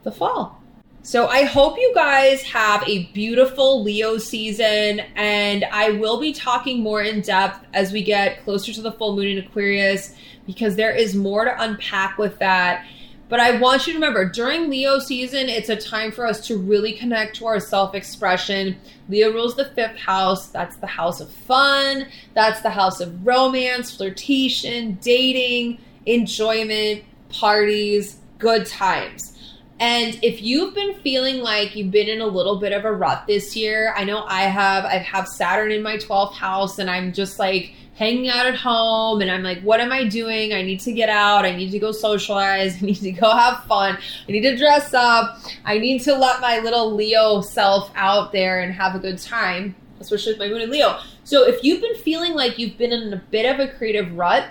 the 0.03 0.13
fall. 0.13 0.59
So 1.03 1.27
I 1.27 1.45
hope 1.45 1.79
you 1.79 1.93
guys 1.95 2.43
have 2.43 2.87
a 2.87 3.07
beautiful 3.13 3.83
Leo 3.83 4.19
season, 4.19 5.01
and 5.17 5.65
I 5.73 5.93
will 5.93 6.21
be 6.21 6.35
talking 6.35 6.83
more 6.83 7.01
in 7.01 7.23
depth 7.23 7.65
as 7.73 7.93
we 7.93 8.03
get 8.03 8.45
closer 8.45 8.75
to 8.75 8.83
the 8.83 8.93
full 8.93 9.17
moon 9.17 9.27
in 9.29 9.39
Aquarius 9.39 10.15
because 10.47 10.77
there 10.77 10.95
is 10.95 11.15
more 11.15 11.47
to 11.47 11.63
unpack 11.63 12.19
with 12.19 12.39
that. 12.41 12.87
But 13.29 13.41
I 13.41 13.59
want 13.59 13.87
you 13.87 13.93
to 13.93 13.99
remember 13.99 14.25
during 14.25 14.71
Leo 14.71 14.99
season, 14.99 15.49
it's 15.49 15.69
a 15.69 15.77
time 15.77 16.13
for 16.13 16.27
us 16.27 16.47
to 16.47 16.57
really 16.57 16.93
connect 16.93 17.37
to 17.37 17.47
our 17.47 17.61
self 17.61 17.95
expression. 17.95 18.77
Leo 19.09 19.33
rules 19.33 19.55
the 19.55 19.67
fifth 19.67 19.97
house. 19.97 20.49
That's 20.49 20.77
the 20.77 20.87
house 20.87 21.21
of 21.21 21.31
fun, 21.31 22.07
that's 22.35 22.63
the 22.63 22.71
house 22.71 23.01
of 23.01 23.27
romance, 23.27 23.95
flirtation, 23.95 24.99
dating, 25.03 25.79
enjoyment, 26.07 27.05
parties, 27.29 28.19
good 28.39 28.67
times. 28.67 29.35
And 29.81 30.19
if 30.23 30.43
you've 30.43 30.75
been 30.75 30.95
feeling 31.03 31.41
like 31.41 31.77
you've 31.77 31.93
been 31.93 32.09
in 32.09 32.21
a 32.21 32.27
little 32.27 32.59
bit 32.59 32.73
of 32.73 32.85
a 32.85 32.93
rut 32.93 33.25
this 33.29 33.55
year, 33.55 33.95
I 33.97 34.05
know 34.05 34.25
I 34.27 34.43
have. 34.43 34.85
I 34.85 34.99
have 34.99 35.29
Saturn 35.29 35.71
in 35.71 35.83
my 35.83 35.99
12th 35.99 36.33
house 36.33 36.79
and 36.79 36.91
I'm 36.91 37.13
just 37.13 37.39
like 37.39 37.75
hanging 37.99 38.29
out 38.29 38.47
at 38.47 38.55
home 38.55 39.21
and 39.21 39.29
I'm 39.29 39.43
like, 39.43 39.61
what 39.63 39.81
am 39.81 39.91
I 39.91 40.05
doing? 40.05 40.55
I 40.55 40.63
need 40.63 40.79
to 40.81 40.93
get 40.93 41.09
out. 41.09 41.45
I 41.45 41.55
need 41.55 41.73
to 41.73 41.81
go 41.81 41.91
socialize. 41.91 42.77
I 42.83 42.87
need 42.87 43.01
to 43.01 43.11
go 43.11 43.29
have 43.29 43.65
fun. 43.65 43.99
I 44.29 44.33
need 44.33 44.43
to 44.43 44.57
dress 44.57 44.95
up. 44.95 45.41
I 45.65 45.79
need 45.79 46.03
to 46.03 46.15
let 46.15 46.41
my 46.41 46.61
little 46.61 46.95
Leo 46.95 47.41
self 47.41 47.91
out 47.97 48.31
there 48.31 48.61
and 48.61 48.73
have 48.73 48.95
a 48.95 49.01
good 49.01 49.19
time, 49.19 49.75
especially 49.99 50.33
with 50.35 50.39
my 50.39 50.49
moon 50.49 50.61
in 50.61 50.71
Leo. 50.71 51.01
So 51.25 51.45
if 51.47 51.65
you've 51.65 51.81
been 51.81 51.97
feeling 51.97 52.35
like 52.35 52.57
you've 52.57 52.79
been 52.79 52.93
in 52.93 53.13
a 53.13 53.23
bit 53.31 53.53
of 53.53 53.59
a 53.59 53.73
creative 53.73 54.17
rut, 54.17 54.47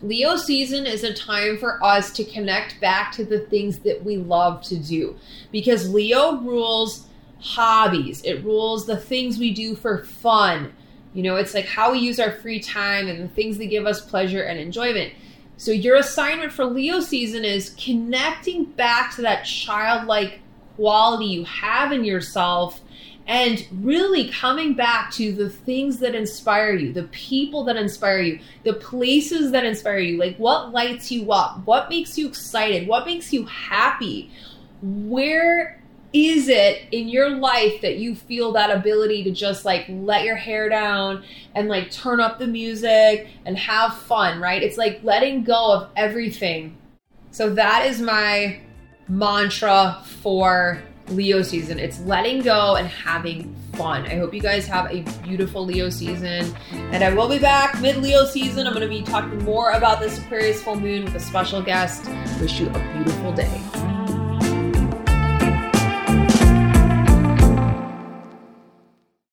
Leo 0.00 0.36
season 0.36 0.86
is 0.86 1.02
a 1.02 1.12
time 1.12 1.58
for 1.58 1.82
us 1.84 2.12
to 2.12 2.24
connect 2.24 2.80
back 2.80 3.10
to 3.12 3.24
the 3.24 3.40
things 3.40 3.78
that 3.80 4.04
we 4.04 4.16
love 4.16 4.62
to 4.62 4.76
do 4.76 5.16
because 5.50 5.90
Leo 5.90 6.36
rules 6.36 7.08
hobbies, 7.40 8.22
it 8.22 8.44
rules 8.44 8.86
the 8.86 8.96
things 8.96 9.38
we 9.38 9.52
do 9.52 9.74
for 9.74 10.04
fun. 10.04 10.72
You 11.14 11.22
know, 11.22 11.36
it's 11.36 11.54
like 11.54 11.66
how 11.66 11.92
we 11.92 11.98
use 11.98 12.20
our 12.20 12.32
free 12.32 12.60
time 12.60 13.08
and 13.08 13.22
the 13.22 13.28
things 13.28 13.58
that 13.58 13.66
give 13.66 13.86
us 13.86 14.00
pleasure 14.00 14.42
and 14.42 14.58
enjoyment. 14.58 15.12
So, 15.56 15.72
your 15.72 15.96
assignment 15.96 16.52
for 16.52 16.64
Leo 16.64 17.00
season 17.00 17.44
is 17.44 17.74
connecting 17.78 18.64
back 18.64 19.14
to 19.16 19.22
that 19.22 19.42
childlike 19.42 20.40
quality 20.76 21.26
you 21.26 21.44
have 21.44 21.90
in 21.90 22.04
yourself 22.04 22.80
and 23.28 23.66
really 23.82 24.28
coming 24.28 24.72
back 24.72 25.12
to 25.12 25.32
the 25.32 25.50
things 25.50 25.98
that 25.98 26.14
inspire 26.14 26.72
you, 26.72 26.92
the 26.92 27.02
people 27.04 27.62
that 27.64 27.76
inspire 27.76 28.20
you, 28.20 28.40
the 28.64 28.72
places 28.72 29.50
that 29.52 29.66
inspire 29.66 29.98
you. 29.98 30.16
Like, 30.18 30.36
what 30.36 30.72
lights 30.72 31.12
you 31.12 31.30
up? 31.30 31.66
What 31.66 31.90
makes 31.90 32.16
you 32.16 32.26
excited? 32.26 32.88
What 32.88 33.04
makes 33.04 33.32
you 33.32 33.44
happy? 33.44 34.30
Where 34.80 35.77
is 36.12 36.48
it 36.48 36.86
in 36.90 37.08
your 37.08 37.28
life 37.28 37.80
that 37.82 37.98
you 37.98 38.14
feel 38.14 38.52
that 38.52 38.70
ability 38.70 39.24
to 39.24 39.30
just 39.30 39.64
like 39.64 39.84
let 39.88 40.24
your 40.24 40.36
hair 40.36 40.68
down 40.68 41.22
and 41.54 41.68
like 41.68 41.90
turn 41.90 42.20
up 42.20 42.38
the 42.38 42.46
music 42.46 43.28
and 43.44 43.58
have 43.58 43.96
fun, 43.96 44.40
right? 44.40 44.62
It's 44.62 44.78
like 44.78 45.00
letting 45.02 45.44
go 45.44 45.72
of 45.72 45.90
everything. 45.96 46.76
So 47.30 47.50
that 47.54 47.86
is 47.86 48.00
my 48.00 48.60
mantra 49.08 50.02
for 50.22 50.82
Leo 51.08 51.42
season. 51.42 51.78
It's 51.78 52.00
letting 52.00 52.42
go 52.42 52.76
and 52.76 52.86
having 52.88 53.54
fun. 53.74 54.06
I 54.06 54.16
hope 54.16 54.34
you 54.34 54.40
guys 54.40 54.66
have 54.66 54.90
a 54.90 55.02
beautiful 55.22 55.64
Leo 55.64 55.88
season. 55.88 56.54
And 56.72 57.04
I 57.04 57.14
will 57.14 57.28
be 57.28 57.38
back 57.38 57.80
mid 57.80 57.98
Leo 57.98 58.24
season. 58.26 58.66
I'm 58.66 58.74
going 58.74 58.88
to 58.88 58.94
be 58.94 59.02
talking 59.02 59.42
more 59.44 59.72
about 59.72 60.00
this 60.00 60.18
Aquarius 60.18 60.62
full 60.62 60.76
moon 60.76 61.04
with 61.04 61.14
a 61.14 61.20
special 61.20 61.62
guest. 61.62 62.10
Wish 62.40 62.60
you 62.60 62.68
a 62.68 62.92
beautiful 62.94 63.32
day. 63.32 63.97